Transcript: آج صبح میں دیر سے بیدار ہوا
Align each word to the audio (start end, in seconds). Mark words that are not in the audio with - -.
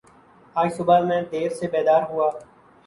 آج 0.55 0.69
صبح 0.77 0.99
میں 1.07 1.21
دیر 1.31 1.49
سے 1.49 1.67
بیدار 1.73 2.01
ہوا 2.09 2.29